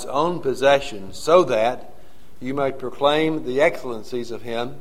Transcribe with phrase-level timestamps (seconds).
[0.00, 1.92] God's own possession, so that
[2.40, 4.76] you may proclaim the excellencies of Him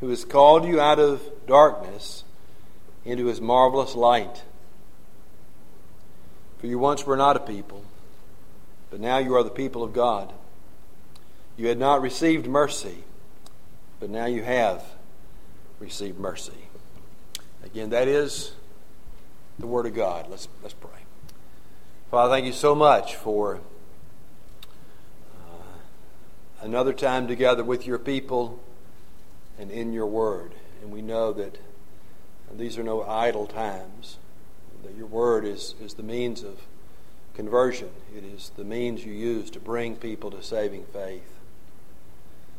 [0.00, 2.22] who has called you out of darkness
[3.04, 4.42] into His marvelous light.
[6.58, 7.84] For you once were not a people,
[8.90, 10.32] but now you are the people of God.
[11.56, 13.02] You had not received mercy,
[13.98, 14.84] but now you have
[15.80, 16.68] received mercy.
[17.64, 18.52] Again, that is
[19.58, 20.26] the Word of God.
[20.30, 20.90] Let's, let's pray.
[22.12, 23.60] Father, thank you so much for
[26.64, 28.58] another time together with your people
[29.58, 30.52] and in your Word.
[30.80, 31.58] And we know that
[32.50, 34.16] these are no idle times,
[34.82, 36.58] that your Word is, is the means of
[37.34, 41.38] conversion, it is the means you use to bring people to saving faith.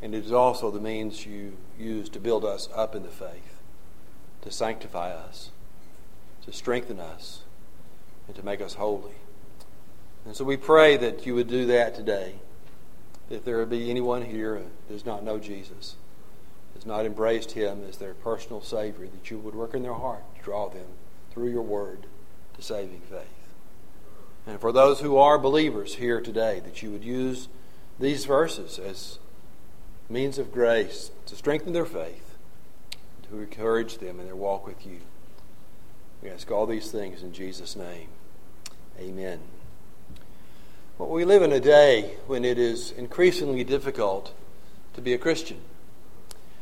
[0.01, 3.61] And it is also the means you use to build us up in the faith,
[4.41, 5.49] to sanctify us,
[6.43, 7.39] to strengthen us,
[8.27, 9.15] and to make us holy.
[10.25, 12.35] And so we pray that you would do that today.
[13.29, 15.95] If there be anyone here who does not know Jesus,
[16.75, 20.23] has not embraced him as their personal Savior, that you would work in their heart
[20.35, 20.87] to draw them
[21.31, 22.05] through your word
[22.55, 23.21] to saving faith.
[24.45, 27.47] And for those who are believers here today, that you would use
[27.99, 29.17] these verses as
[30.09, 32.37] means of grace to strengthen their faith,
[33.29, 34.99] to encourage them in their walk with you.
[36.21, 38.09] We ask all these things in Jesus' name.
[38.99, 39.39] Amen.
[40.97, 44.33] Well, we live in a day when it is increasingly difficult
[44.93, 45.57] to be a Christian.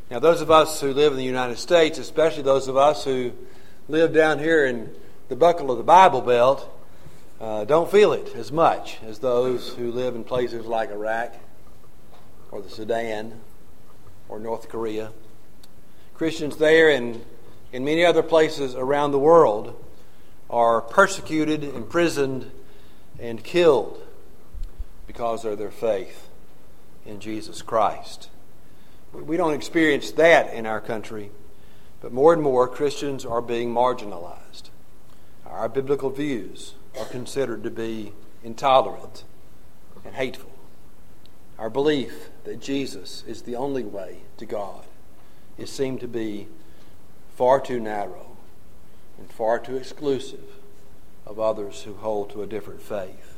[0.10, 3.34] Now, those of us who live in the United States, especially those of us who
[3.88, 4.90] live down here in
[5.30, 6.68] the buckle of the Bible Belt,
[7.40, 11.36] uh, don't feel it as much as those who live in places like Iraq
[12.50, 13.40] or the Sudan
[14.30, 15.12] or North Korea.
[16.16, 17.24] Christians there and
[17.72, 19.80] in many other places around the world
[20.50, 22.50] are persecuted, imprisoned,
[23.20, 24.00] and killed
[25.08, 26.30] because of their faith
[27.06, 28.30] in Jesus Christ.
[29.14, 31.32] We don't experience that in our country,
[32.02, 34.70] but more and more Christians are being marginalized.
[35.46, 38.14] Our biblical views are considered to be
[38.44, 39.24] intolerant
[40.04, 40.52] and hateful.
[41.60, 44.86] Our belief that Jesus is the only way to God
[45.58, 46.48] is seen to be
[47.36, 48.38] far too narrow
[49.18, 50.44] and far too exclusive
[51.26, 53.33] of others who hold to a different faith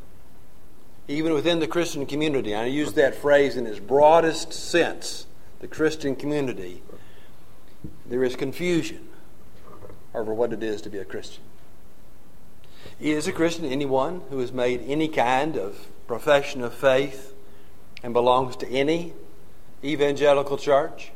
[1.08, 2.56] even within the Christian community.
[2.56, 5.28] I use that phrase in its broadest sense
[5.60, 6.82] the Christian community.
[8.06, 9.08] There is confusion
[10.14, 11.44] over what it is to be a Christian.
[13.00, 17.34] Is a Christian anyone who has made any kind of profession of faith
[18.04, 19.14] and belongs to any
[19.84, 21.12] evangelical church?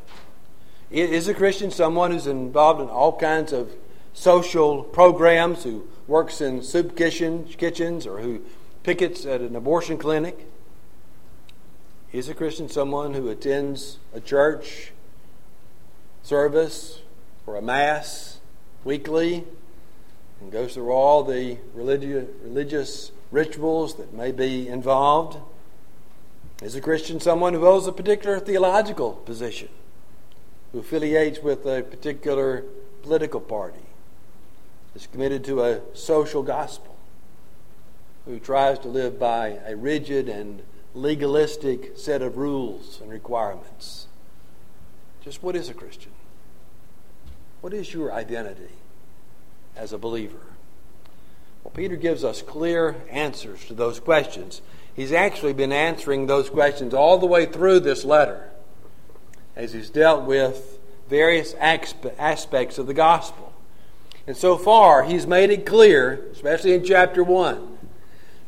[0.92, 3.72] Is a Christian someone who's involved in all kinds of
[4.14, 8.42] social programs, who works in soup kitchens, kitchens or who
[8.84, 10.48] pickets at an abortion clinic?
[12.12, 14.92] Is a Christian someone who attends a church
[16.24, 17.02] service
[17.46, 18.40] or a mass
[18.84, 19.44] weekly
[20.42, 25.38] and goes through all the religious, religious rituals that may be involved?
[26.62, 29.70] Is a Christian someone who holds a particular theological position,
[30.72, 32.66] who affiliates with a particular
[33.02, 33.80] political party,
[34.96, 36.89] is committed to a social gospel?
[38.30, 40.62] Who tries to live by a rigid and
[40.94, 44.06] legalistic set of rules and requirements.
[45.20, 46.12] Just what is a Christian?
[47.62, 48.76] What is your identity
[49.76, 50.42] as a believer?
[51.64, 54.62] Well, Peter gives us clear answers to those questions.
[54.96, 58.52] He's actually been answering those questions all the way through this letter
[59.56, 60.78] as he's dealt with
[61.10, 63.54] various aspects of the gospel.
[64.28, 67.79] And so far, he's made it clear, especially in chapter 1,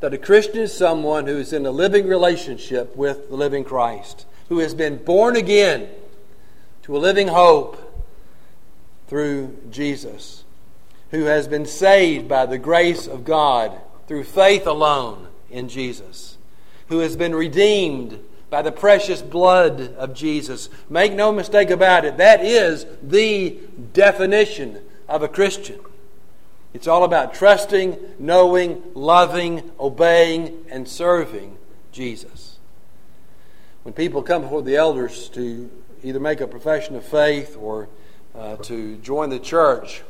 [0.01, 4.25] that a Christian is someone who is in a living relationship with the living Christ,
[4.50, 5.88] who has been born again
[6.84, 7.78] to a living hope
[9.07, 10.44] through Jesus,
[11.11, 16.38] who has been saved by the grace of God through faith alone in Jesus,
[16.88, 20.67] who has been redeemed by the precious blood of Jesus.
[20.90, 23.59] Make no mistake about it, that is the
[23.93, 25.79] definition of a Christian.
[26.73, 31.58] It's all about trusting, knowing, loving, obeying, and serving
[31.91, 32.59] Jesus.
[33.84, 35.70] When people come before the elders to
[36.03, 37.90] either make a profession of faith or
[38.34, 40.03] uh, to join the church,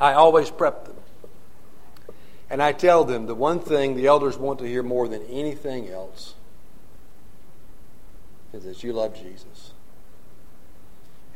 [0.00, 0.96] I always prep them.
[2.50, 5.90] And I tell them the one thing the elders want to hear more than anything
[5.90, 6.34] else
[8.54, 9.72] is that you love Jesus.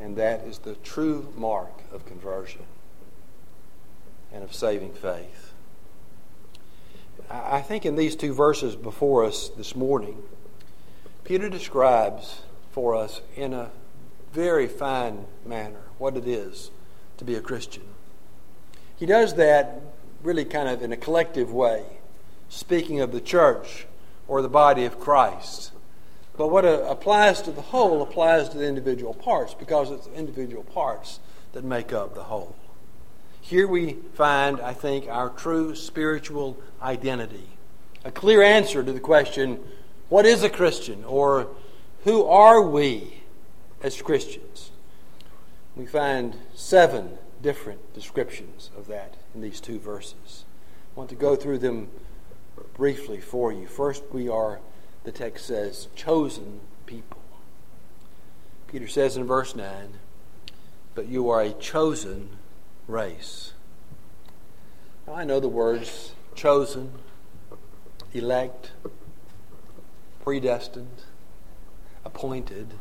[0.00, 2.62] And that is the true mark of conversion
[4.32, 5.52] and of saving faith.
[7.30, 10.22] I think in these two verses before us this morning,
[11.24, 12.42] Peter describes
[12.72, 13.70] for us in a
[14.32, 16.70] very fine manner what it is
[17.18, 17.84] to be a Christian.
[18.96, 19.80] He does that
[20.22, 21.84] really kind of in a collective way,
[22.48, 23.86] speaking of the church
[24.28, 25.72] or the body of Christ.
[26.36, 30.64] But what uh, applies to the whole applies to the individual parts because it's individual
[30.64, 31.20] parts
[31.52, 32.56] that make up the whole.
[33.42, 37.48] Here we find, I think, our true spiritual identity.
[38.04, 39.58] A clear answer to the question,
[40.08, 41.04] what is a Christian?
[41.04, 41.48] Or
[42.04, 43.22] who are we
[43.82, 44.70] as Christians?
[45.74, 50.44] We find seven different descriptions of that in these two verses.
[50.94, 51.88] I want to go through them
[52.74, 53.66] briefly for you.
[53.66, 54.60] First, we are,
[55.02, 57.18] the text says, chosen people.
[58.68, 59.94] Peter says in verse 9,
[60.94, 62.38] but you are a chosen
[62.92, 63.52] race.
[65.06, 66.92] Now, I know the words chosen,
[68.12, 68.72] elect,
[70.22, 71.02] predestined,
[72.04, 72.74] appointed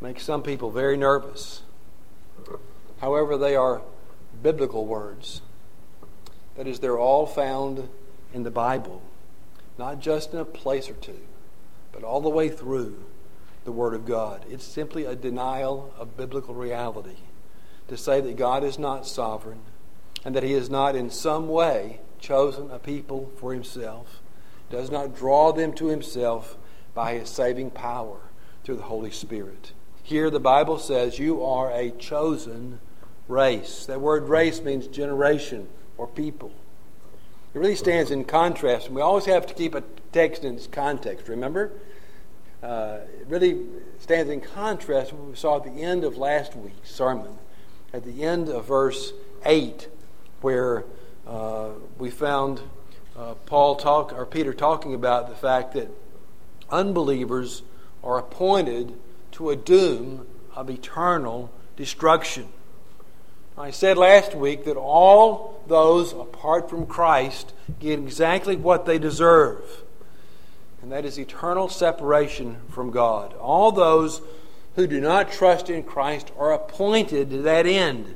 [0.00, 1.62] make some people very nervous.
[3.00, 3.82] However, they are
[4.42, 5.42] biblical words.
[6.56, 7.88] That is, they're all found
[8.32, 9.02] in the Bible,
[9.76, 11.20] not just in a place or two,
[11.92, 13.04] but all the way through
[13.64, 14.44] the Word of God.
[14.48, 17.16] It's simply a denial of biblical reality
[17.88, 19.60] to say that God is not sovereign
[20.24, 24.20] and that He has not in some way chosen a people for Himself,
[24.70, 26.56] does not draw them to Himself
[26.94, 28.18] by His saving power
[28.64, 29.72] through the Holy Spirit.
[30.02, 32.80] Here the Bible says you are a chosen
[33.28, 33.86] race.
[33.86, 36.52] That word race means generation or people.
[37.54, 39.82] It really stands in contrast, and we always have to keep a
[40.12, 41.72] text in its context, remember?
[42.62, 43.66] Uh, it really
[43.98, 47.38] stands in contrast with what we saw at the end of last week's sermon,
[47.92, 49.12] at the end of verse
[49.44, 49.88] 8,
[50.40, 50.84] where
[51.26, 52.60] uh, we found
[53.16, 55.88] uh, Paul talk or Peter talking about the fact that
[56.70, 57.62] unbelievers
[58.04, 58.94] are appointed
[59.32, 62.48] to a doom of eternal destruction.
[63.56, 69.82] I said last week that all those apart from Christ get exactly what they deserve,
[70.80, 73.34] and that is eternal separation from God.
[73.34, 74.22] All those
[74.78, 78.14] who do not trust in Christ are appointed to that end.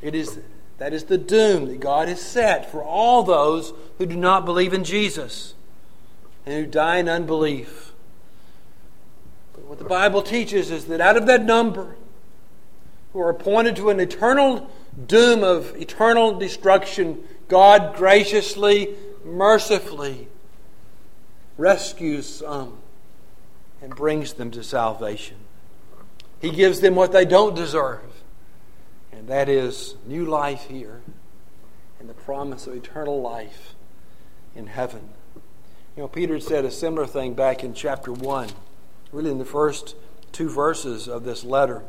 [0.00, 0.40] It is
[0.78, 4.72] that is the doom that God has set for all those who do not believe
[4.72, 5.52] in Jesus
[6.46, 7.92] and who die in unbelief.
[9.52, 11.96] But what the Bible teaches is that out of that number,
[13.12, 14.70] who are appointed to an eternal
[15.06, 18.94] doom of eternal destruction, God graciously,
[19.26, 20.28] mercifully
[21.58, 22.78] rescues some
[23.82, 25.36] and brings them to salvation.
[26.40, 28.22] He gives them what they don't deserve,
[29.12, 31.02] and that is new life here
[31.98, 33.74] and the promise of eternal life
[34.54, 35.08] in heaven.
[35.96, 38.50] You know, Peter said a similar thing back in chapter 1,
[39.12, 39.96] really in the first
[40.32, 41.82] two verses of this letter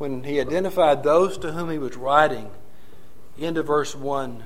[0.00, 2.50] when he identified those to whom he was writing,
[3.36, 4.44] into verse 1,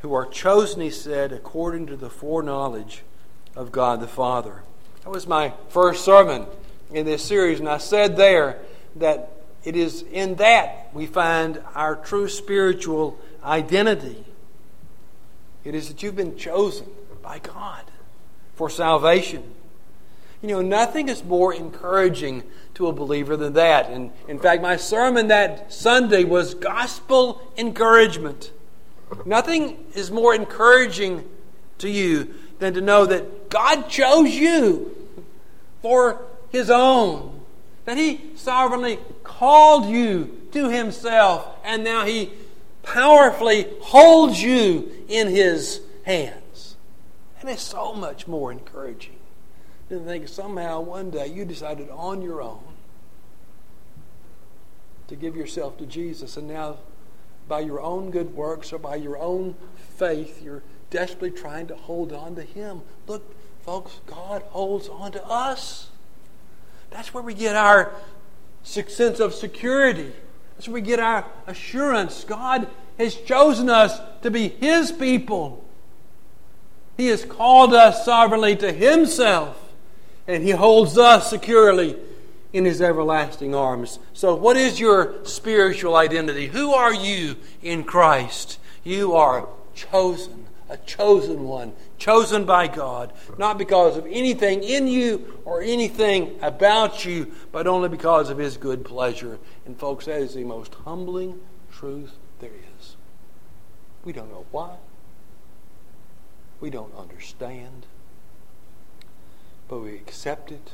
[0.00, 3.02] who are chosen, he said, according to the foreknowledge
[3.56, 4.62] of God the Father.
[5.02, 6.44] That was my first sermon
[6.92, 8.58] in this series, and I said there
[8.96, 9.30] that
[9.64, 14.24] it is in that we find our true spiritual identity.
[15.64, 16.86] It is that you've been chosen
[17.22, 17.84] by God
[18.54, 19.42] for salvation.
[20.42, 22.44] You know, nothing is more encouraging
[22.74, 23.90] to a believer than that.
[23.90, 28.50] And in fact, my sermon that Sunday was gospel encouragement.
[29.26, 31.28] Nothing is more encouraging
[31.78, 34.96] to you than to know that God chose you
[35.82, 37.40] for His own,
[37.84, 42.30] that He sovereignly called you to Himself, and now He
[42.82, 46.76] powerfully holds you in His hands.
[47.40, 49.16] And it's so much more encouraging
[49.88, 52.62] than think somehow one day you decided on your own
[55.08, 56.76] to give yourself to Jesus, and now
[57.48, 59.56] by your own good works or by your own
[59.96, 62.82] faith, you're desperately trying to hold on to Him.
[63.08, 65.89] Look, folks, God holds on to us.
[66.90, 67.92] That's where we get our
[68.62, 70.12] sense of security.
[70.54, 72.24] That's where we get our assurance.
[72.24, 72.68] God
[72.98, 75.64] has chosen us to be His people.
[76.96, 79.72] He has called us sovereignly to Himself,
[80.26, 81.96] and He holds us securely
[82.52, 83.98] in his everlasting arms.
[84.12, 86.48] So, what is your spiritual identity?
[86.48, 88.58] Who are you in Christ?
[88.82, 95.42] You are chosen, a chosen one, chosen by God, not because of anything in you
[95.44, 99.38] or anything about you, but only because of his good pleasure.
[99.66, 102.96] And, folks, that is the most humbling truth there is.
[104.04, 104.76] We don't know why.
[106.60, 107.86] We don't understand.
[109.68, 110.72] But we accept it.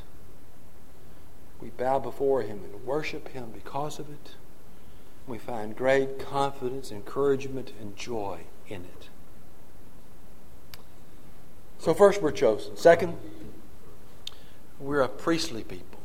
[1.60, 4.34] We bow before Him and worship Him because of it.
[5.26, 9.08] We find great confidence, encouragement, and joy in it.
[11.78, 12.76] So, first, we're chosen.
[12.76, 13.16] Second,
[14.78, 15.98] we're a priestly people.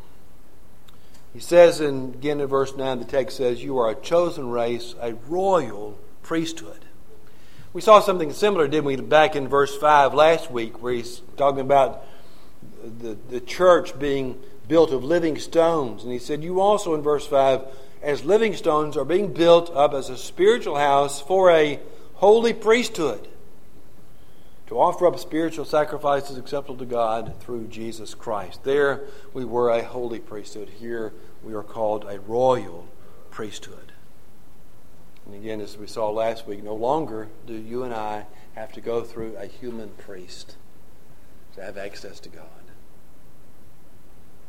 [1.33, 4.95] He says, in, again in verse 9, the text says, You are a chosen race,
[4.99, 6.85] a royal priesthood.
[7.73, 11.61] We saw something similar, didn't we, back in verse 5 last week, where he's talking
[11.61, 12.05] about
[12.83, 16.03] the, the church being built of living stones.
[16.03, 17.61] And he said, You also, in verse 5,
[18.01, 21.79] as living stones, are being built up as a spiritual house for a
[22.15, 23.27] holy priesthood
[24.71, 28.63] to offer up spiritual sacrifices acceptable to God through Jesus Christ.
[28.63, 29.01] There
[29.33, 30.69] we were a holy priesthood.
[30.79, 31.11] Here
[31.43, 32.87] we are called a royal
[33.31, 33.91] priesthood.
[35.25, 38.79] And again, as we saw last week, no longer do you and I have to
[38.79, 40.55] go through a human priest
[41.55, 42.71] to have access to God.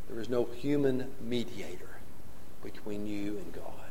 [0.08, 1.98] There is no human mediator
[2.62, 3.90] between you and God,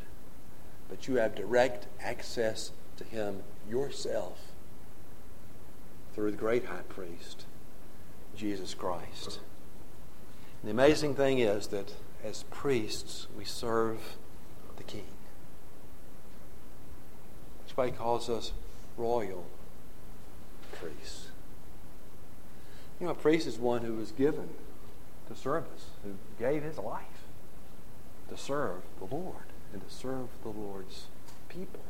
[0.88, 4.51] but you have direct access to Him yourself
[6.14, 7.46] through the great high priest,
[8.36, 9.40] Jesus Christ.
[10.62, 14.00] And the amazing thing is that as priests, we serve
[14.78, 15.08] the King.
[17.60, 18.52] That's why he calls us
[18.98, 19.46] royal
[20.74, 21.28] priests.
[23.00, 24.50] You know, a priest is one who was given
[25.28, 27.06] to service, who gave his life
[28.30, 31.06] to serve the Lord and to serve the Lord's
[31.50, 31.82] people.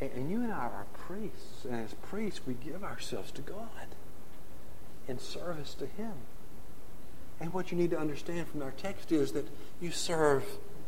[0.00, 1.64] And you and I are priests.
[1.64, 3.86] And as priests, we give ourselves to God
[5.08, 6.12] in service to Him.
[7.40, 9.46] And what you need to understand from our text is that
[9.80, 10.44] you serve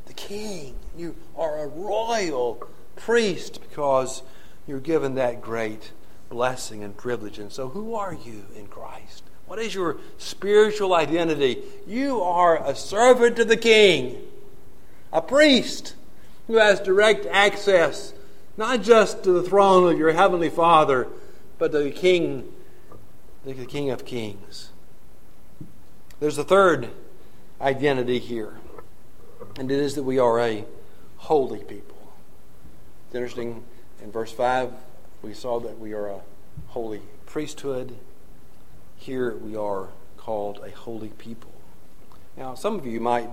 [0.06, 0.76] the King.
[0.96, 4.22] You are a royal priest because
[4.66, 5.92] you're given that great
[6.28, 7.38] blessing and privilege.
[7.38, 9.24] And so, who are you in Christ?
[9.46, 11.62] What is your spiritual identity?
[11.86, 14.22] You are a servant of the King,
[15.12, 15.94] a priest
[16.46, 18.12] who has direct access
[18.58, 21.06] not just to the throne of your heavenly Father,
[21.58, 22.52] but to the King,
[23.44, 24.70] the King of Kings.
[26.18, 26.90] There's a third
[27.60, 28.58] identity here,
[29.56, 30.64] and it is that we are a
[31.18, 31.96] holy people.
[33.06, 33.62] It's interesting,
[34.02, 34.72] in verse 5,
[35.22, 36.20] we saw that we are a
[36.68, 37.96] holy priesthood.
[38.96, 41.52] Here we are called a holy people.
[42.36, 43.30] Now, some of you might,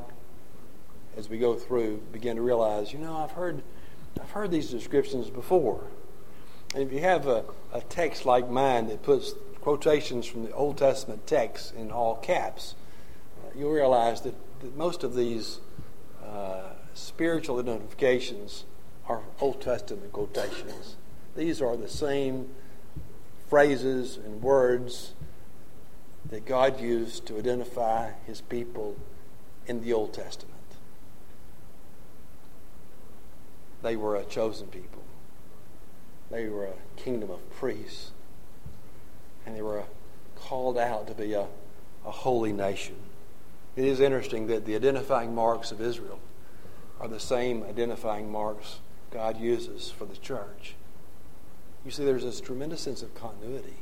[1.17, 3.63] as we go through, begin to realize, you know, I've heard
[4.21, 5.83] I've heard these descriptions before.
[6.73, 10.77] And if you have a, a text like mine that puts quotations from the Old
[10.77, 12.75] Testament text in all caps,
[13.39, 15.59] uh, you'll realize that, that most of these
[16.23, 18.65] uh, spiritual identifications
[19.07, 20.97] are Old Testament quotations.
[21.35, 22.49] These are the same
[23.49, 25.13] phrases and words
[26.29, 28.97] that God used to identify his people
[29.67, 30.54] in the Old Testament.
[33.85, 35.03] They were a chosen people.
[36.31, 38.09] They were a kingdom of priests.
[39.45, 39.83] And they were
[40.35, 41.45] called out to be a,
[42.03, 42.95] a holy nation.
[43.75, 46.17] It is interesting that the identifying marks of Israel
[46.99, 48.79] are the same identifying marks
[49.11, 50.73] God uses for the church.
[51.85, 53.77] You see, there's this tremendous sense of continuity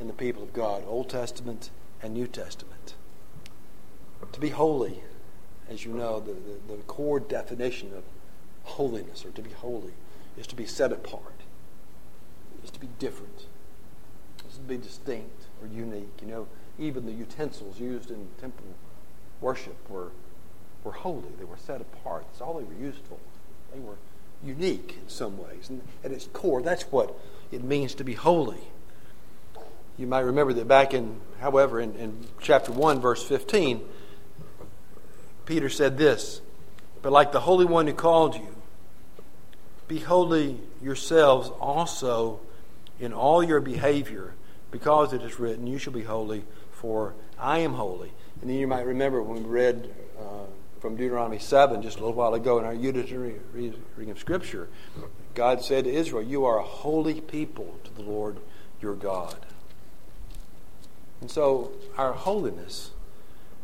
[0.00, 1.70] in the people of God, Old Testament
[2.02, 2.94] and New Testament.
[4.32, 5.04] To be holy,
[5.68, 8.02] as you know, the, the, the core definition of
[8.64, 9.92] holiness or to be holy
[10.36, 11.40] is to be set apart,
[12.64, 13.46] is to be different,
[14.48, 16.20] is to be distinct or unique.
[16.22, 16.46] You know,
[16.78, 18.64] even the utensils used in temple
[19.40, 20.10] worship were,
[20.84, 22.24] were holy, they were set apart.
[22.28, 23.18] That's all they were used for.
[23.72, 23.96] They were
[24.42, 25.68] unique in some ways.
[25.68, 27.14] And at its core, that's what
[27.52, 28.60] it means to be holy.
[29.98, 33.82] You might remember that back in, however, in, in chapter 1, verse 15,
[35.44, 36.40] Peter said this
[37.02, 38.54] But like the Holy One who called you,
[39.88, 42.40] be holy yourselves also
[43.00, 44.34] in all your behavior,
[44.70, 48.12] because it is written, You shall be holy, for I am holy.
[48.40, 50.44] And then you might remember when we read uh,
[50.80, 54.68] from Deuteronomy 7 just a little while ago in our unitary reading of Scripture,
[55.34, 58.38] God said to Israel, You are a holy people to the Lord
[58.80, 59.36] your God.
[61.20, 62.90] And so our holiness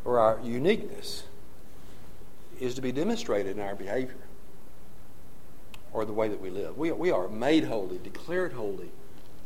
[0.05, 1.25] or our uniqueness
[2.61, 4.17] is to be demonstrated in our behavior
[5.93, 6.77] or the way that we live.
[6.77, 8.91] We, we are made holy, declared holy,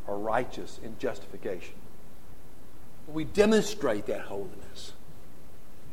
[0.07, 1.75] or righteous in justification.
[3.07, 4.93] We demonstrate that holiness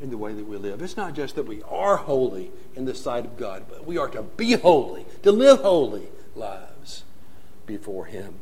[0.02, 0.82] in the way that we live.
[0.82, 4.10] It's not just that we are holy in the sight of God, but we are
[4.10, 7.04] to be holy, to live holy lives
[7.66, 8.36] before Him.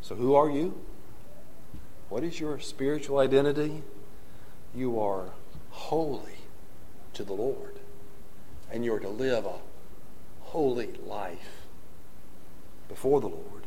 [0.00, 0.80] So, who are you?
[2.08, 3.82] What is your spiritual identity?
[4.74, 5.30] You are
[5.70, 6.39] holy
[7.20, 7.74] to the Lord,
[8.72, 9.58] and you're to live a
[10.40, 11.66] holy life
[12.88, 13.66] before the Lord.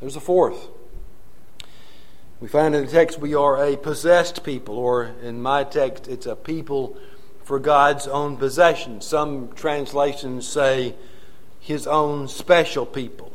[0.00, 0.68] There's a fourth.
[2.40, 6.26] We find in the text we are a possessed people, or in my text, it's
[6.26, 6.96] a people
[7.42, 9.00] for God's own possession.
[9.00, 10.94] Some translations say
[11.58, 13.32] his own special people.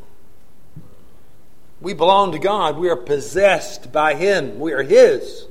[1.82, 2.78] We belong to God.
[2.78, 4.62] We are possessed by him.
[4.62, 5.46] We are his.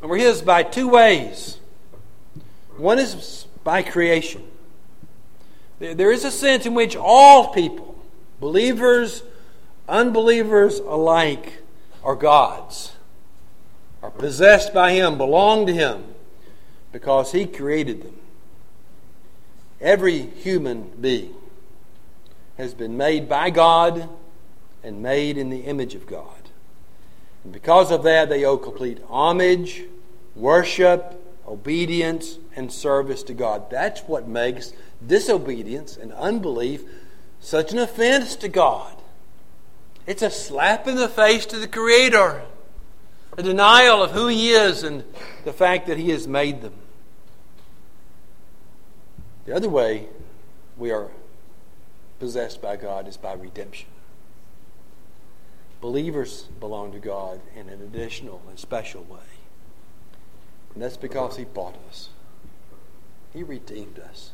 [0.00, 1.58] And we're his by two ways.
[2.76, 4.42] One is by creation.
[5.78, 7.96] There is a sense in which all people,
[8.40, 9.22] believers,
[9.88, 11.62] unbelievers alike,
[12.04, 12.92] are God's,
[14.02, 16.04] are possessed by Him, belong to Him,
[16.92, 18.16] because He created them.
[19.80, 21.34] Every human being
[22.58, 24.08] has been made by God
[24.84, 26.50] and made in the image of God.
[27.44, 29.82] And because of that, they owe complete homage,
[30.36, 33.70] worship, obedience, and service to God.
[33.70, 34.72] That's what makes
[35.04, 36.82] disobedience and unbelief
[37.40, 38.96] such an offense to God.
[40.06, 42.42] It's a slap in the face to the Creator,
[43.36, 45.04] a denial of who He is and
[45.44, 46.74] the fact that He has made them.
[49.44, 50.08] The other way
[50.76, 51.10] we are
[52.20, 53.88] possessed by God is by redemption.
[55.80, 59.18] Believers belong to God in an additional and special way.
[60.74, 62.08] And that's because He bought us,
[63.32, 64.32] He redeemed us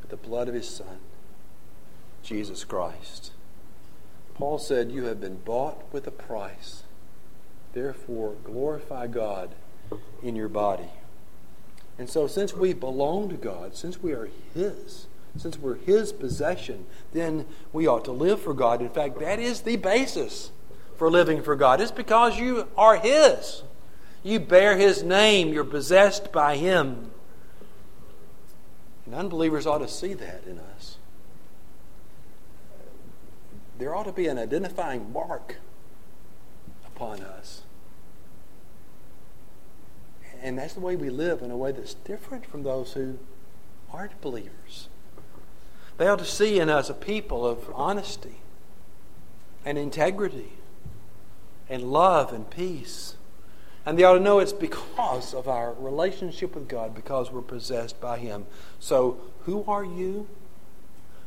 [0.00, 0.98] with the blood of His Son,
[2.22, 3.32] Jesus Christ.
[4.34, 6.82] Paul said, You have been bought with a price.
[7.72, 9.54] Therefore, glorify God
[10.22, 10.90] in your body.
[11.98, 16.86] And so, since we belong to God, since we are His, since we're His possession,
[17.12, 18.80] then we ought to live for God.
[18.80, 20.50] In fact, that is the basis
[20.96, 21.80] for living for God.
[21.80, 23.62] It's because you are His.
[24.24, 27.12] You bear His name, you're possessed by Him.
[29.06, 30.96] And unbelievers ought to see that in us
[33.78, 35.56] there ought to be an identifying mark
[36.86, 37.62] upon us.
[40.42, 43.18] And that's the way we live in a way that's different from those who
[43.92, 44.88] aren't believers.
[45.96, 48.36] They ought to see in us a people of honesty
[49.64, 50.52] and integrity
[51.68, 53.16] and love and peace.
[53.86, 58.00] And they ought to know it's because of our relationship with God, because we're possessed
[58.00, 58.46] by Him.
[58.80, 60.26] So, who are you?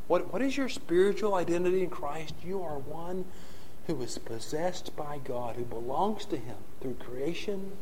[0.08, 2.34] What, what is your spiritual identity in Christ?
[2.43, 3.26] You are one
[3.86, 7.74] who is possessed by God, who belongs to Him through creation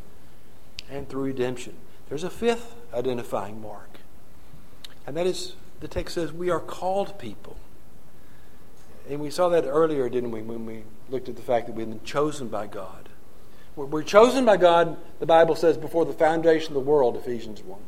[0.90, 1.76] and through redemption.
[2.10, 4.00] There's a fifth identifying mark,
[5.08, 7.58] and that is the text says we are called people.
[9.10, 11.88] And we saw that earlier, didn't we, when we looked at the fact that we've
[11.88, 13.10] been chosen by God.
[13.76, 17.80] We're chosen by God, the Bible says, before the foundation of the world, Ephesians 1.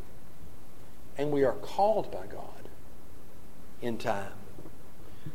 [1.18, 2.70] And we are called by God
[3.82, 4.34] in time.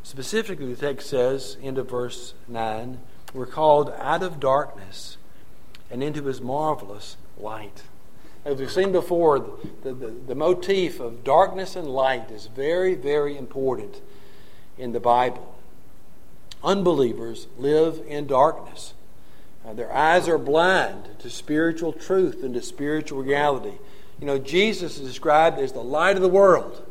[0.03, 2.99] Specifically, the text says, into verse 9,
[3.33, 5.17] we're called out of darkness
[5.89, 7.83] and into his marvelous light.
[8.45, 9.39] As we've seen before,
[9.83, 14.01] the, the, the, motif of darkness and light is very, very important
[14.77, 15.55] in the Bible.
[16.63, 18.93] Unbelievers live in darkness.
[19.65, 23.77] Uh, their eyes are blind to spiritual truth and to spiritual reality.
[24.19, 26.83] You know, Jesus is described as the light of the world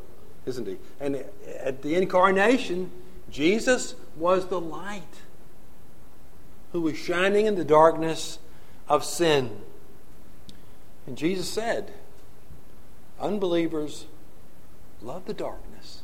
[0.47, 0.77] isn't he?
[1.01, 1.25] And
[1.59, 2.91] at the incarnation,
[3.31, 5.03] Jesus was the light
[6.73, 8.39] who was shining in the darkness
[8.89, 9.61] of sin.
[11.07, 11.93] And Jesus said,
[13.21, 14.07] Unbelievers
[15.01, 16.03] love the darkness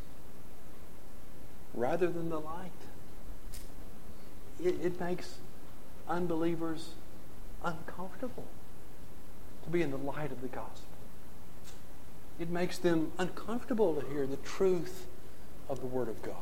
[1.75, 2.71] rather than the light.
[4.63, 5.39] It, it makes
[6.09, 6.91] unbelievers
[7.65, 8.47] uncomfortable
[9.65, 10.89] to be in the light of the gospel
[12.39, 15.07] it makes them uncomfortable to hear the truth
[15.69, 16.35] of the Word of God.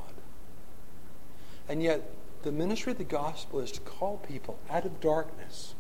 [1.69, 2.11] And yet,
[2.43, 5.75] the ministry of the gospel is to call people out of darkness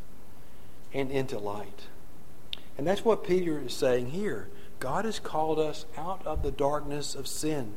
[0.92, 1.87] and into light.
[2.79, 4.49] And that's what Peter is saying here.
[4.81, 7.75] God has called us out of the darkness of sin.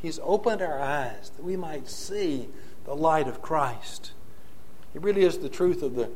[0.00, 2.48] He's opened our eyes that we might see
[2.84, 4.12] the light of Christ.
[4.94, 6.10] It really is the truth of the,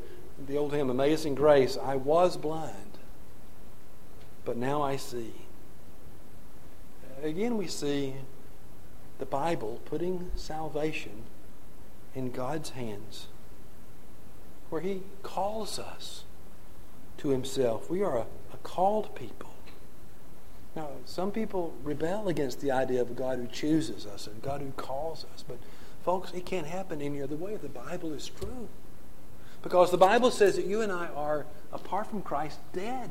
[0.46, 1.78] the old hymn, Amazing Grace.
[1.80, 2.98] I was blind,
[4.44, 5.32] but now I see
[7.24, 8.14] again, we see
[9.18, 11.22] the Bible putting salvation
[12.14, 13.26] in God's hands,
[14.70, 16.24] where He calls us
[17.18, 17.90] to Himself.
[17.90, 19.50] We are a, a called people.
[20.76, 24.60] Now, some people rebel against the idea of a God who chooses us and God
[24.60, 25.58] who calls us, but
[26.04, 28.68] Folks, it can't happen any other way the Bible is true.
[29.62, 33.10] Because the Bible says that you and I are, apart from Christ, dead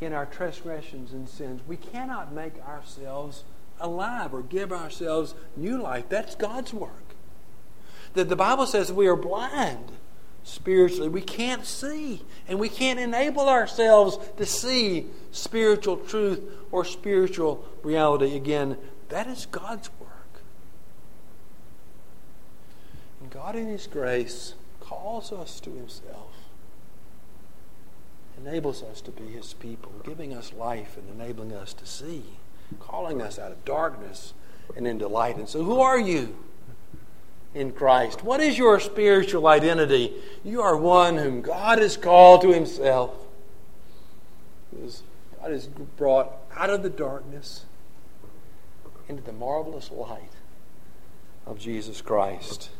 [0.00, 1.60] in our transgressions and sins.
[1.68, 3.44] We cannot make ourselves
[3.78, 6.08] alive or give ourselves new life.
[6.08, 7.14] That's God's work.
[8.14, 9.92] That the Bible says we are blind
[10.44, 11.08] spiritually.
[11.08, 18.34] We can't see, and we can't enable ourselves to see spiritual truth or spiritual reality.
[18.34, 18.78] Again,
[19.10, 20.08] that is God's work.
[23.20, 26.34] And God, in His grace, calls us to Himself,
[28.36, 32.24] enables us to be His people, giving us life and enabling us to see,
[32.78, 34.34] calling us out of darkness
[34.76, 35.36] and into light.
[35.36, 36.36] And so, who are you?
[37.54, 38.24] in Christ.
[38.24, 40.14] What is your spiritual identity?
[40.42, 43.14] You are one whom God has called to Himself.
[44.72, 47.66] God has brought out of the darkness
[49.06, 50.30] into the marvelous light
[51.46, 52.70] of Jesus Christ.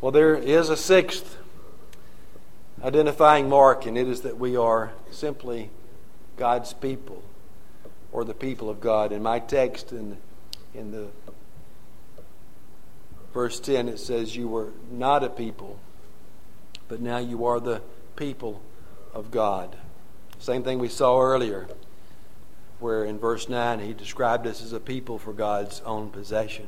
[0.00, 1.36] Well, there is a sixth
[2.82, 5.70] identifying mark, and it is that we are simply
[6.36, 7.22] God's people
[8.12, 9.12] or the people of God.
[9.12, 10.16] In my text in,
[10.74, 11.08] in the
[13.32, 15.78] verse 10, it says, You were not a people,
[16.88, 17.82] but now you are the
[18.16, 18.62] people
[19.12, 19.76] of God.
[20.38, 21.68] Same thing we saw earlier,
[22.78, 26.66] where in verse 9 he described us as a people for God's own possession.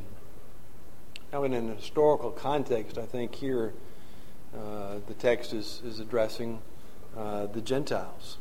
[1.32, 3.72] Now, in an historical context, I think here
[4.54, 6.60] uh, the text is, is addressing
[7.16, 8.36] uh, the Gentiles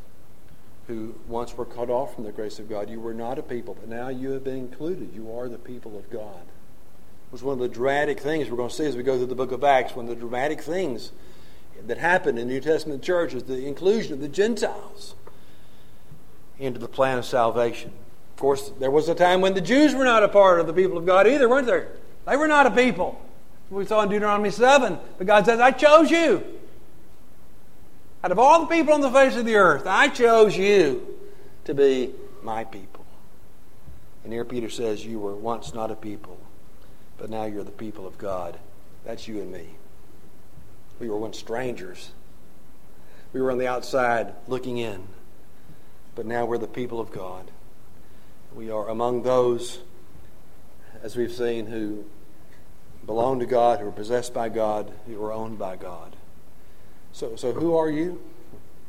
[0.87, 2.89] who once were cut off from the grace of God.
[2.89, 5.13] You were not a people, but now you have been included.
[5.15, 6.41] You are the people of God.
[6.41, 9.27] It was one of the dramatic things we're going to see as we go through
[9.27, 9.95] the book of Acts.
[9.95, 11.13] One of the dramatic things
[11.87, 15.15] that happened in the New Testament church is the inclusion of the Gentiles
[16.59, 17.93] into the plan of salvation.
[18.33, 20.73] Of course, there was a time when the Jews were not a part of the
[20.73, 21.93] people of God either, weren't there?
[22.25, 23.19] They were not a people.
[23.69, 24.99] We saw in Deuteronomy 7.
[25.17, 26.43] But God says, I chose you.
[28.23, 31.17] Out of all the people on the face of the earth, I chose you
[31.63, 33.05] to be my people.
[34.23, 36.39] And here Peter says, You were once not a people,
[37.17, 38.59] but now you're the people of God.
[39.05, 39.69] That's you and me.
[40.99, 42.11] We were once strangers.
[43.33, 45.07] We were on the outside looking in,
[46.13, 47.49] but now we're the people of God.
[48.53, 49.79] We are among those,
[51.03, 52.05] as we've seen, who
[53.05, 56.15] belong to God, who are possessed by God, who are owned by God.
[57.11, 58.21] So, so who are you?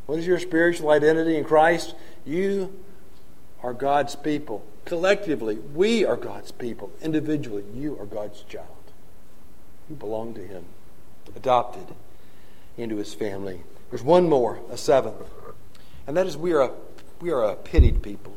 [0.06, 1.94] What is your spiritual identity in Christ?
[2.24, 2.78] You
[3.62, 4.64] are God's people.
[4.84, 6.90] Collectively, we are God's people.
[7.00, 8.66] Individually, you are God's child.
[9.88, 10.64] You belong to Him,
[11.36, 11.94] adopted
[12.76, 13.62] into His family.
[13.90, 15.16] There's one more, a seventh,
[16.06, 16.70] and that is we are a,
[17.20, 18.36] we are a pitied people.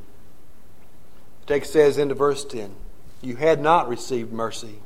[1.47, 2.75] Text says into verse 10
[3.21, 4.79] You had not received mercy,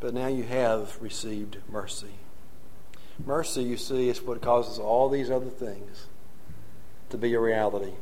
[0.00, 2.14] but now you have received mercy.
[3.24, 6.06] Mercy, you see, is what causes all these other things
[7.10, 7.92] to be a reality.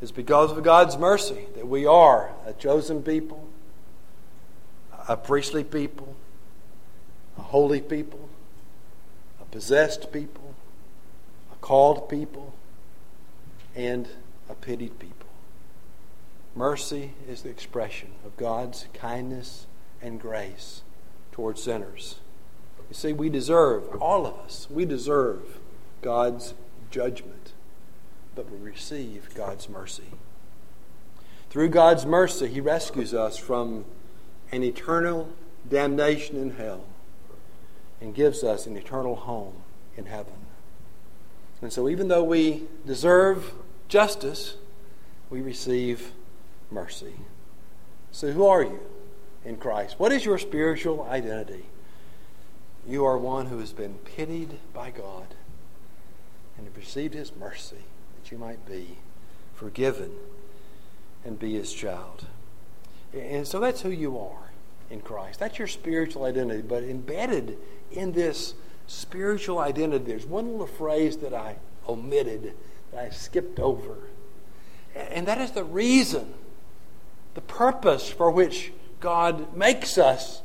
[0.00, 3.48] It's because of God's mercy that we are a chosen people,
[5.08, 6.14] a priestly people,
[7.38, 8.28] a holy people,
[9.40, 10.54] a possessed people,
[11.52, 12.54] a called people,
[13.74, 14.08] and
[14.48, 15.15] a pitied people.
[16.56, 19.66] Mercy is the expression of God's kindness
[20.00, 20.82] and grace
[21.30, 22.16] towards sinners.
[22.88, 25.58] You see, we deserve, all of us, we deserve
[26.00, 26.54] God's
[26.90, 27.52] judgment,
[28.34, 30.14] but we receive God's mercy.
[31.50, 33.84] Through God's mercy, He rescues us from
[34.50, 35.28] an eternal
[35.68, 36.84] damnation in hell
[38.00, 39.56] and gives us an eternal home
[39.94, 40.32] in heaven.
[41.60, 43.52] And so, even though we deserve
[43.88, 44.56] justice,
[45.28, 46.12] we receive
[46.70, 47.14] mercy.
[48.12, 48.80] So, who are you
[49.44, 49.98] in Christ?
[49.98, 51.66] What is your spiritual identity?
[52.86, 55.34] You are one who has been pitied by God
[56.56, 57.84] and have received His mercy
[58.16, 58.98] that you might be
[59.54, 60.12] forgiven
[61.24, 62.26] and be His child.
[63.12, 64.50] And so that's who you are
[64.90, 65.40] in Christ.
[65.40, 66.62] That's your spiritual identity.
[66.62, 67.58] But embedded
[67.90, 68.54] in this
[68.86, 71.56] spiritual identity, there's one little phrase that I
[71.88, 72.54] omitted,
[72.92, 73.96] that I skipped over.
[74.94, 76.34] And that is the reason,
[77.36, 80.40] the purpose for which God makes us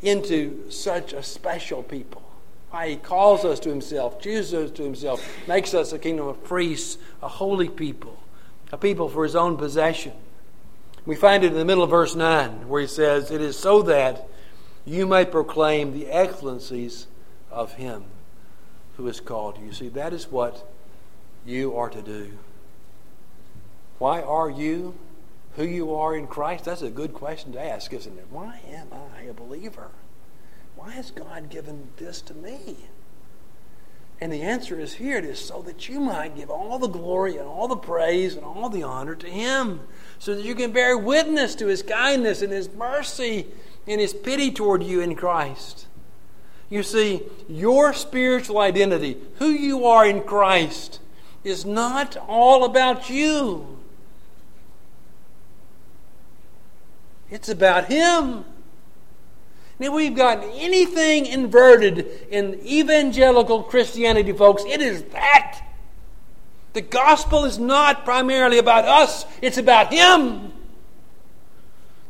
[0.00, 2.22] into such a special people.
[2.70, 6.44] Why He calls us to Himself, chooses us to Himself, makes us a kingdom of
[6.44, 8.22] priests, a holy people,
[8.70, 10.12] a people for His own possession.
[11.04, 13.82] We find it in the middle of verse 9 where He says, It is so
[13.82, 14.28] that
[14.84, 17.08] you may proclaim the excellencies
[17.50, 18.04] of Him
[18.96, 19.72] who has called you.
[19.72, 20.70] See, that is what
[21.44, 22.38] you are to do.
[23.98, 24.94] Why are you
[25.56, 26.64] who you are in Christ?
[26.64, 28.26] That's a good question to ask, isn't it?
[28.30, 29.90] Why am I a believer?
[30.76, 32.76] Why has God given this to me?
[34.20, 37.36] And the answer is here it is so that you might give all the glory
[37.36, 39.80] and all the praise and all the honor to Him,
[40.18, 43.46] so that you can bear witness to His kindness and His mercy
[43.86, 45.86] and His pity toward you in Christ.
[46.70, 51.00] You see, your spiritual identity, who you are in Christ,
[51.42, 53.78] is not all about you.
[57.30, 58.44] It's about Him.
[59.78, 64.64] Now, we've gotten anything inverted in evangelical Christianity, folks.
[64.64, 65.60] It is that.
[66.74, 70.52] The gospel is not primarily about us, it's about Him.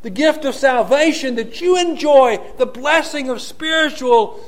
[0.01, 4.39] The gift of salvation that you enjoy, the blessing of spiritual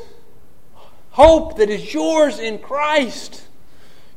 [1.12, 3.48] hope that is yours in Christ.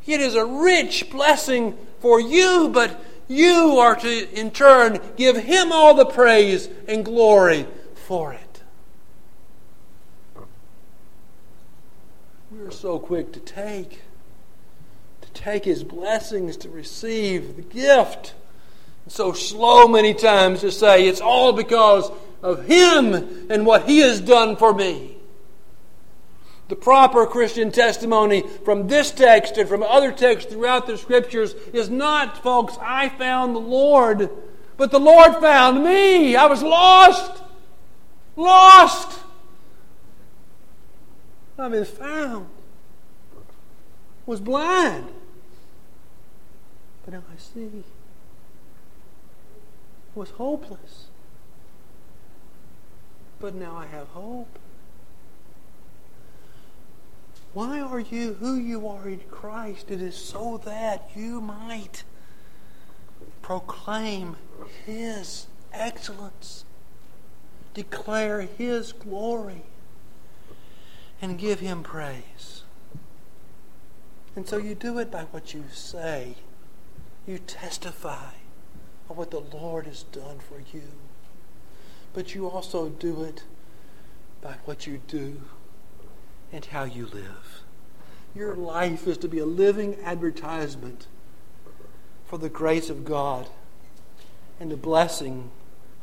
[0.07, 5.71] It is a rich blessing for you, but you are to, in turn, give Him
[5.71, 8.63] all the praise and glory for it.
[12.51, 14.01] We're so quick to take,
[15.21, 18.35] to take His blessings, to receive the gift.
[19.05, 22.11] And So slow many times to say it's all because
[22.43, 25.20] of Him and what He has done for me.
[26.71, 31.91] The proper Christian testimony from this text and from other texts throughout the Scriptures is
[31.91, 34.31] not, folks, I found the Lord,
[34.77, 36.37] but the Lord found me.
[36.37, 37.43] I was lost.
[38.37, 39.19] Lost.
[41.59, 42.47] I've been found.
[44.25, 45.09] Was blind.
[47.05, 47.83] But now I see.
[50.15, 51.07] Was hopeless.
[53.41, 54.57] But now I have hope.
[57.53, 59.91] Why are you who you are in Christ?
[59.91, 62.05] It is so that you might
[63.43, 64.37] proclaim
[64.87, 66.65] His excellence,
[67.75, 69.63] declare His glory
[71.21, 72.63] and give Him praise.
[74.37, 76.37] And so you do it by what you say.
[77.27, 78.35] You testify
[79.09, 80.93] of what the Lord has done for you.
[82.15, 83.43] But you also do it
[84.41, 85.43] by what you do
[86.53, 87.63] and how you live.
[88.35, 91.07] Your life is to be a living advertisement
[92.27, 93.49] for the grace of God
[94.61, 95.51] and the blessing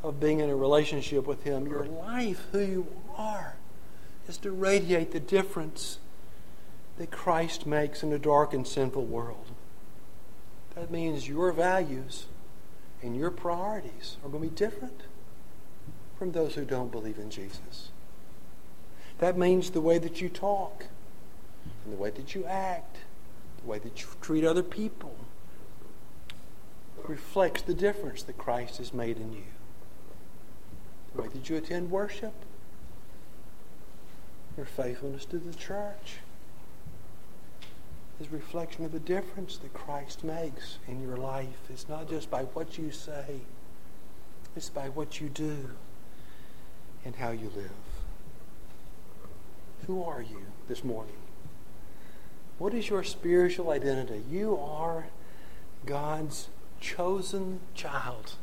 [0.04, 1.68] of being in a relationship with Him.
[1.68, 3.56] Your life, who you are,
[4.28, 6.00] is to radiate the difference
[6.98, 9.52] that Christ makes in a dark and sinful world.
[10.76, 12.26] That means your values
[13.02, 15.02] and your priorities are going to be different
[16.18, 17.90] from those who don't believe in Jesus.
[19.20, 20.86] That means the way that you talk,
[21.84, 22.98] and the way that you act,
[23.62, 25.16] the way that you treat other people
[27.08, 29.44] reflects the difference that Christ has made in you.
[31.16, 32.34] The way that you attend worship,
[34.56, 36.18] your faithfulness to the church
[38.20, 41.70] is reflection of the difference that Christ makes in your life.
[41.70, 43.42] It's not just by what you say,
[44.56, 45.70] it's by what you do
[47.06, 47.72] and how you live.
[49.86, 51.16] Who are you this morning?
[52.58, 54.24] What is your spiritual identity?
[54.30, 55.08] You are
[55.86, 56.50] God's
[56.82, 58.34] chosen child,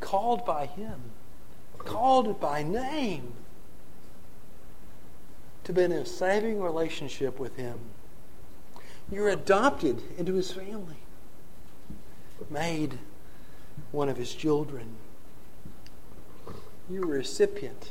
[0.00, 1.12] called by Him,
[1.78, 3.32] called by name
[5.64, 7.78] to be in a saving relationship with Him.
[9.10, 10.96] You're adopted into His family,
[12.50, 12.98] made
[13.92, 14.96] one of His children.
[16.90, 17.90] You're a recipient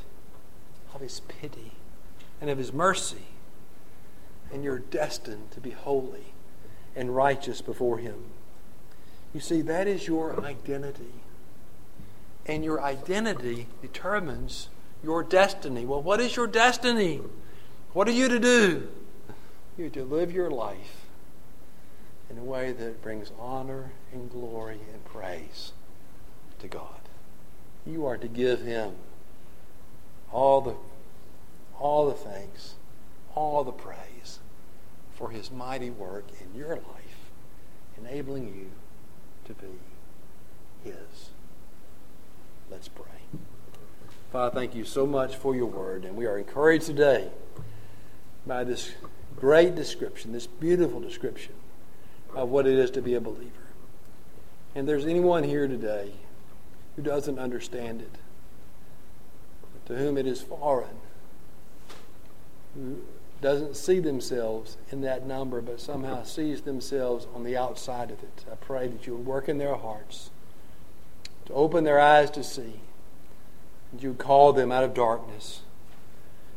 [0.94, 1.74] of His pity
[2.40, 3.28] and of His mercy,
[4.52, 6.34] and you're destined to be holy
[6.96, 8.26] and righteous before Him.
[9.34, 11.14] You see, that is your identity.
[12.46, 14.70] And your identity determines
[15.04, 15.86] your destiny.
[15.86, 17.22] Well, what is your destiny?
[17.94, 18.90] What are you to do?
[19.78, 21.06] You're to live your life
[22.30, 25.72] in a way that brings honor and glory and praise
[26.60, 27.02] to God.
[27.86, 28.94] You are to give Him
[30.34, 30.76] all the,
[31.80, 32.74] all the thanks,
[33.36, 34.40] all the praise
[35.16, 37.32] for His mighty work in your life,
[37.98, 38.72] enabling you
[39.46, 39.68] to be
[40.84, 41.30] His.
[42.70, 43.06] Let's pray.
[44.32, 47.30] Father, thank you so much for your word, and we are encouraged today
[48.48, 48.92] by this
[49.40, 51.54] great description, this beautiful description
[52.34, 53.52] of what it is to be a believer.
[54.74, 56.14] And there's anyone here today
[56.96, 58.16] who doesn't understand it,
[59.86, 60.98] to whom it is foreign,
[62.76, 63.02] who
[63.42, 68.46] doesn't see themselves in that number, but somehow sees themselves on the outside of it.
[68.52, 70.32] I pray that you would work in their hearts
[71.46, 72.80] to open their eyes to see,
[73.92, 75.62] and you would call them out of darkness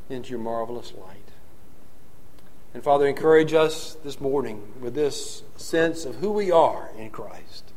[0.09, 1.17] into your marvelous light.
[2.73, 7.73] And Father, encourage us this morning with this sense of who we are in Christ.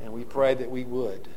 [0.00, 1.28] And we pray that we would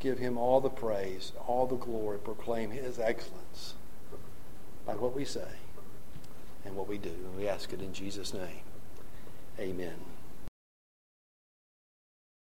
[0.00, 3.74] give him all the praise, all the glory, proclaim his excellence
[4.86, 5.48] by what we say
[6.64, 7.10] and what we do.
[7.10, 8.62] And we ask it in Jesus' name.
[9.58, 9.94] Amen.